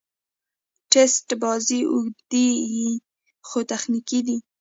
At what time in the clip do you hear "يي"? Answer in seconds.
2.73-2.89